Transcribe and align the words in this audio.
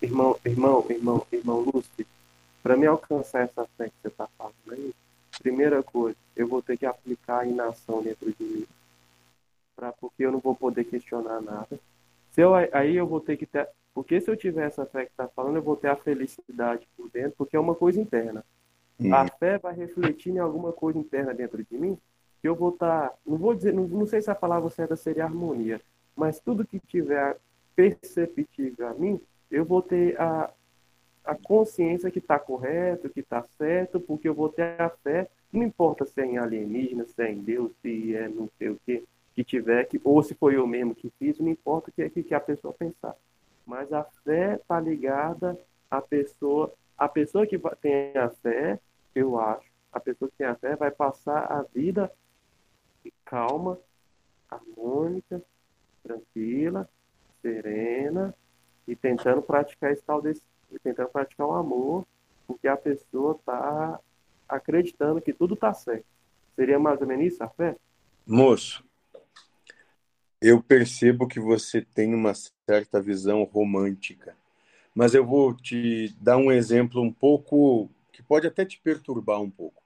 irmão, 0.00 0.38
irmão, 0.44 0.86
irmão, 0.88 1.26
irmão 1.30 1.60
Lúcio, 1.60 2.06
para 2.62 2.76
me 2.76 2.86
alcançar 2.86 3.42
essa 3.42 3.66
fé 3.76 3.88
que 3.88 3.94
você 4.02 4.08
está 4.08 4.26
falando 4.38 4.54
aí, 4.70 4.94
primeira 5.38 5.82
coisa, 5.82 6.16
eu 6.34 6.48
vou 6.48 6.62
ter 6.62 6.76
que 6.76 6.86
aplicar 6.86 7.40
a 7.40 7.46
inação 7.46 8.02
dentro 8.02 8.32
de 8.32 8.44
mim. 8.44 8.66
Pra, 9.76 9.92
porque 9.92 10.24
eu 10.24 10.32
não 10.32 10.40
vou 10.40 10.54
poder 10.54 10.84
questionar 10.84 11.40
nada. 11.40 11.78
Se 12.32 12.40
eu, 12.40 12.54
aí 12.54 12.96
eu 12.96 13.06
vou 13.06 13.20
ter 13.20 13.36
que 13.36 13.46
ter. 13.46 13.68
Porque 13.94 14.20
se 14.20 14.30
eu 14.30 14.36
tiver 14.36 14.66
essa 14.66 14.86
fé 14.86 15.04
que 15.04 15.10
está 15.10 15.28
falando, 15.28 15.56
eu 15.56 15.62
vou 15.62 15.76
ter 15.76 15.88
a 15.88 15.96
felicidade 15.96 16.86
por 16.96 17.10
dentro, 17.10 17.34
porque 17.36 17.56
é 17.56 17.60
uma 17.60 17.74
coisa 17.74 18.00
interna. 18.00 18.44
Hum. 18.98 19.14
A 19.14 19.26
fé 19.28 19.58
vai 19.58 19.74
refletir 19.74 20.30
em 20.30 20.38
alguma 20.38 20.72
coisa 20.72 20.98
interna 20.98 21.34
dentro 21.34 21.64
de 21.64 21.76
mim, 21.76 21.98
que 22.40 22.48
eu 22.48 22.54
vou 22.54 22.70
estar. 22.70 23.10
Tá, 23.10 23.14
não 23.26 23.36
vou 23.36 23.54
dizer, 23.54 23.72
não, 23.72 23.86
não 23.86 24.06
sei 24.06 24.20
se 24.20 24.30
a 24.30 24.34
palavra 24.34 24.68
certa 24.70 24.96
seria 24.96 25.24
harmonia, 25.24 25.80
mas 26.16 26.40
tudo 26.40 26.66
que 26.66 26.80
tiver 26.80 27.36
perceptível 27.74 28.88
a 28.88 28.94
mim, 28.94 29.20
eu 29.50 29.64
vou 29.64 29.82
ter 29.82 30.20
a, 30.20 30.50
a 31.24 31.34
consciência 31.34 32.10
que 32.10 32.18
está 32.18 32.38
correto, 32.38 33.10
que 33.10 33.20
está 33.20 33.42
certo, 33.42 34.00
porque 34.00 34.28
eu 34.28 34.34
vou 34.34 34.48
ter 34.48 34.80
a 34.80 34.90
fé, 34.90 35.28
não 35.52 35.62
importa 35.62 36.04
se 36.04 36.20
é 36.20 36.26
em 36.26 36.38
alienígena, 36.38 37.04
se 37.06 37.22
é 37.22 37.30
em 37.30 37.38
Deus, 37.38 37.72
se 37.80 38.14
é 38.14 38.28
não 38.28 38.48
sei 38.58 38.70
o 38.70 38.80
que, 38.84 39.04
que 39.34 39.44
tiver, 39.44 39.84
que, 39.84 40.00
ou 40.04 40.22
se 40.22 40.34
foi 40.34 40.56
eu 40.56 40.66
mesmo 40.66 40.94
que 40.94 41.10
fiz, 41.18 41.38
não 41.38 41.48
importa 41.48 41.90
o 41.90 41.92
que, 41.92 42.08
que, 42.10 42.22
que 42.22 42.34
a 42.34 42.40
pessoa 42.40 42.74
pensar. 42.74 43.14
Mas 43.66 43.92
a 43.92 44.04
fé 44.24 44.54
está 44.54 44.80
ligada 44.80 45.58
à 45.90 46.00
pessoa, 46.00 46.72
a 46.96 47.08
pessoa 47.08 47.46
que 47.46 47.58
tem 47.80 48.16
a 48.16 48.28
fé, 48.30 48.78
eu 49.14 49.38
acho, 49.38 49.68
a 49.92 50.00
pessoa 50.00 50.30
que 50.30 50.36
tem 50.36 50.46
a 50.46 50.54
fé 50.54 50.76
vai 50.76 50.90
passar 50.90 51.44
a 51.44 51.62
vida 51.62 52.10
calma, 53.24 53.78
harmônica, 54.50 55.42
tranquila, 56.02 56.88
serena 57.42 58.34
e 58.88 58.96
tentando 58.96 59.42
praticar 59.42 59.92
esse 59.92 60.02
tal 60.02 60.22
desse, 60.22 60.42
tentando 60.82 61.10
praticar 61.10 61.46
o 61.46 61.52
amor, 61.52 62.06
porque 62.46 62.66
a 62.66 62.76
pessoa 62.76 63.36
está 63.38 64.00
acreditando 64.48 65.20
que 65.20 65.34
tudo 65.34 65.52
está 65.52 65.74
certo. 65.74 66.06
Seria 66.56 66.78
mais 66.78 66.98
ou 67.00 67.06
menos 67.06 67.34
isso 67.34 67.44
a 67.44 67.48
fé? 67.50 67.76
Moço, 68.26 68.82
eu 70.40 70.62
percebo 70.62 71.28
que 71.28 71.38
você 71.38 71.82
tem 71.82 72.14
uma 72.14 72.32
certa 72.66 73.00
visão 73.00 73.44
romântica, 73.44 74.34
mas 74.94 75.14
eu 75.14 75.24
vou 75.24 75.54
te 75.54 76.14
dar 76.18 76.38
um 76.38 76.50
exemplo 76.50 77.02
um 77.02 77.12
pouco 77.12 77.90
que 78.10 78.22
pode 78.22 78.46
até 78.46 78.64
te 78.64 78.80
perturbar 78.80 79.40
um 79.40 79.50
pouco. 79.50 79.82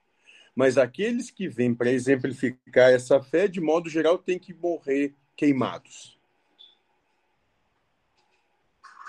Mas 0.55 0.77
aqueles 0.77 1.29
que 1.29 1.47
vêm 1.47 1.73
para 1.73 1.91
exemplificar 1.91 2.91
essa 2.91 3.21
fé, 3.21 3.47
de 3.47 3.59
modo 3.59 3.89
geral, 3.89 4.17
têm 4.17 4.39
que 4.39 4.53
morrer 4.53 5.13
queimados. 5.35 6.17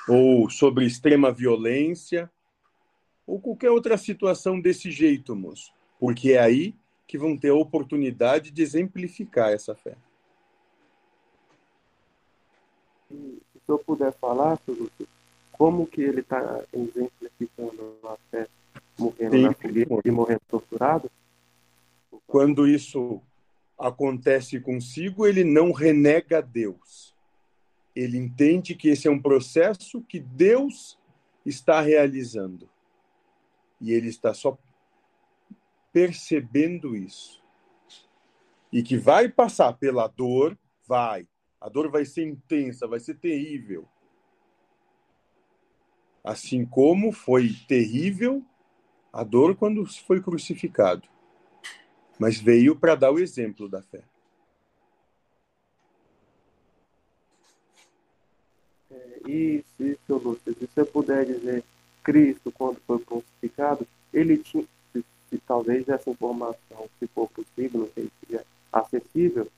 Ou 0.08 0.50
sobre 0.50 0.84
extrema 0.84 1.32
violência, 1.32 2.30
ou 3.26 3.40
qualquer 3.40 3.70
outra 3.70 3.96
situação 3.96 4.60
desse 4.60 4.90
jeito, 4.90 5.34
moço. 5.34 5.72
Porque 5.98 6.32
é 6.32 6.40
aí 6.40 6.74
que 7.06 7.16
vão 7.16 7.36
ter 7.36 7.50
a 7.50 7.54
oportunidade 7.54 8.50
de 8.50 8.62
exemplificar 8.62 9.52
essa 9.52 9.74
fé. 9.74 9.96
Se 13.08 13.68
eu 13.68 13.78
puder 13.78 14.12
falar, 14.12 14.58
como 15.52 15.86
que 15.86 16.02
ele 16.02 16.20
está 16.20 16.62
exemplificando 16.72 17.96
a 18.04 18.16
fé 18.30 18.48
morrendo 18.98 19.36
Sim, 19.36 19.42
na 19.42 19.52
fogueira 19.54 20.00
e 20.04 20.10
morrendo 20.10 20.42
torturado? 20.48 21.10
Quando 22.26 22.66
isso 22.66 23.22
acontece 23.78 24.60
consigo, 24.60 25.26
ele 25.26 25.44
não 25.44 25.72
renega 25.72 26.42
Deus. 26.42 27.13
Ele 27.94 28.18
entende 28.18 28.74
que 28.74 28.88
esse 28.88 29.06
é 29.06 29.10
um 29.10 29.20
processo 29.20 30.02
que 30.02 30.18
Deus 30.18 30.98
está 31.44 31.80
realizando. 31.80 32.68
E 33.80 33.92
ele 33.92 34.08
está 34.08 34.34
só 34.34 34.58
percebendo 35.92 36.96
isso. 36.96 37.42
E 38.72 38.82
que 38.82 38.96
vai 38.96 39.28
passar 39.28 39.72
pela 39.74 40.08
dor, 40.08 40.58
vai. 40.86 41.28
A 41.60 41.68
dor 41.68 41.90
vai 41.90 42.04
ser 42.04 42.26
intensa, 42.26 42.86
vai 42.86 42.98
ser 42.98 43.14
terrível. 43.14 43.88
Assim 46.22 46.64
como 46.64 47.12
foi 47.12 47.50
terrível 47.68 48.44
a 49.12 49.22
dor 49.22 49.54
quando 49.54 49.86
foi 49.86 50.20
crucificado 50.20 51.08
mas 52.18 52.38
veio 52.38 52.76
para 52.76 52.94
dar 52.94 53.10
o 53.10 53.18
exemplo 53.18 53.68
da 53.68 53.82
fé. 53.82 54.02
Isso, 59.26 59.64
isso, 59.80 59.98
Lúcio. 60.08 60.54
Se 60.54 60.66
você 60.66 60.84
puder 60.84 61.24
dizer, 61.24 61.64
Cristo, 62.02 62.52
quando 62.52 62.78
foi 62.86 62.98
crucificado, 62.98 63.86
ele 64.12 64.36
tinha, 64.38 64.64
se, 64.92 65.04
se, 65.30 65.38
talvez 65.46 65.88
essa 65.88 66.10
informação, 66.10 66.88
se 66.98 67.06
for 67.08 67.28
possível, 67.30 67.80
não 67.80 67.88
sei 67.94 68.10
se 68.20 68.36
é 68.36 68.44
acessível, 68.72 69.50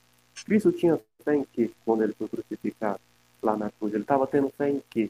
Cristo 0.45 0.71
tinha 0.71 0.99
fé 1.23 1.35
em 1.35 1.45
quê 1.51 1.71
quando 1.83 2.03
ele 2.03 2.13
foi 2.13 2.27
crucificado 2.29 2.99
lá 3.41 3.57
na 3.57 3.69
cruz? 3.71 3.93
Ele 3.93 4.03
estava 4.03 4.25
tendo 4.25 4.49
fé 4.57 4.69
em 4.69 4.81
quê? 4.89 5.09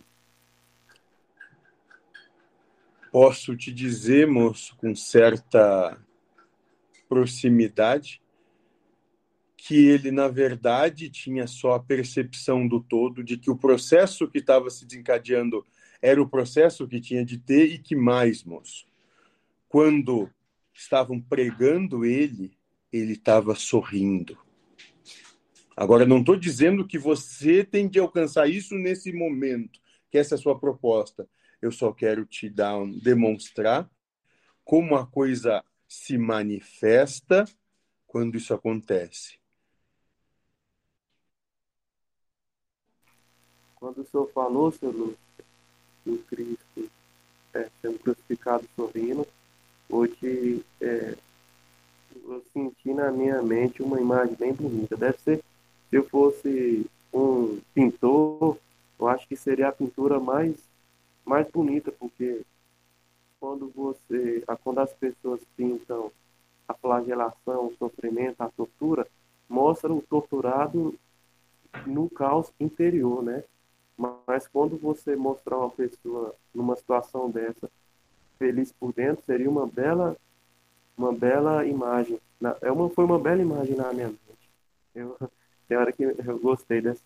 Posso 3.12 3.56
te 3.56 3.72
dizer, 3.72 4.28
moço, 4.28 4.76
com 4.78 4.96
certa 4.96 5.98
proximidade, 7.08 8.22
que 9.68 9.76
ele, 9.86 10.12
na 10.12 10.30
verdade, 10.30 11.10
tinha 11.10 11.46
só 11.46 11.74
a 11.74 11.80
percepção 11.80 12.66
do 12.66 12.80
todo, 12.80 13.22
de 13.22 13.38
que 13.38 13.52
o 13.52 13.58
processo 13.58 14.26
que 14.30 14.38
estava 14.38 14.70
se 14.70 14.86
desencadeando 14.86 15.66
era 16.02 16.22
o 16.22 16.30
processo 16.30 16.88
que 16.88 17.02
tinha 17.02 17.26
de 17.26 17.38
ter, 17.38 17.66
e 17.74 17.78
que 17.78 17.94
mais, 17.94 18.46
moço, 18.46 18.86
quando 19.68 20.30
estavam 20.74 21.20
pregando 21.20 22.06
ele, 22.06 22.58
ele 22.94 23.12
estava 23.12 23.56
sorrindo. 23.56 24.38
Agora, 25.76 26.06
não 26.06 26.20
estou 26.20 26.38
dizendo 26.38 26.88
que 26.88 26.98
você 26.98 27.62
tem 27.62 27.90
de 27.90 28.00
alcançar 28.00 28.50
isso 28.50 28.74
nesse 28.74 29.12
momento, 29.12 29.82
que 30.10 30.18
essa 30.18 30.36
é 30.36 30.38
a 30.38 30.42
sua 30.42 30.58
proposta. 30.58 31.28
Eu 31.62 31.74
só 31.74 31.92
quero 31.92 32.26
te 32.26 32.50
dar, 32.50 32.78
demonstrar 33.04 33.90
como 34.64 34.96
a 34.96 35.06
coisa 35.06 35.62
se 35.90 36.18
manifesta 36.18 37.44
quando 38.06 38.38
isso 38.38 38.54
acontece? 38.54 39.38
Quando 43.80 44.00
o 44.00 44.06
senhor 44.06 44.30
falou, 44.32 44.72
senhor 44.72 44.96
Lúcio, 44.96 45.18
do 46.06 46.18
Cristo 46.24 46.90
é, 47.54 47.70
sendo 47.82 48.00
crucificado 48.00 48.68
sorrindo, 48.76 49.28
hoje 49.90 50.64
é, 50.82 51.16
eu 52.26 52.44
senti 52.54 52.94
na 52.94 53.12
minha 53.12 53.42
mente 53.42 53.84
uma 53.84 54.00
imagem 54.00 54.36
bem 54.36 54.54
bonita. 54.54 54.96
Deve 54.98 55.18
ser, 55.20 55.44
se 55.90 55.96
eu 55.96 56.04
fosse 56.08 56.86
um 57.14 57.60
pintor, 57.74 58.58
eu 59.00 59.08
acho 59.08 59.28
que 59.28 59.36
seria 59.36 59.68
a 59.68 59.72
pintura 59.72 60.20
mais, 60.20 60.56
mais 61.26 61.50
bonita, 61.50 61.92
porque 61.92 62.42
quando 63.40 63.72
você, 63.76 64.44
quando 64.64 64.80
as 64.80 64.94
pessoas 64.94 65.42
pintam 65.56 66.12
a 66.68 66.74
flagelação, 66.74 67.68
o 67.68 67.76
sofrimento, 67.78 68.42
a 68.42 68.50
tortura, 68.50 69.08
mostra 69.48 69.94
o 69.94 70.02
torturado 70.02 70.96
no 71.86 72.10
caos 72.10 72.52
interior, 72.60 73.24
né? 73.24 73.44
Mas 74.38 74.48
quando 74.48 74.78
você 74.78 75.16
mostrar 75.16 75.58
uma 75.58 75.72
pessoa 75.72 76.36
numa 76.54 76.76
situação 76.76 77.28
dessa 77.28 77.68
feliz 78.38 78.72
por 78.72 78.94
dentro, 78.94 79.26
seria 79.26 79.50
uma 79.50 79.66
bela 79.66 80.16
uma 80.96 81.12
bela 81.12 81.66
imagem. 81.66 82.20
É 82.62 82.72
uma 82.72 82.88
foi 82.88 83.04
uma 83.04 83.18
bela 83.18 83.42
imagem 83.42 83.76
na 83.76 83.92
minha 83.92 84.10
mente. 84.10 84.20
Eu 84.94 85.18
tem 85.68 85.76
hora 85.76 85.92
que 85.92 86.04
eu 86.04 86.38
gostei 86.38 86.82
dessa 86.82 86.96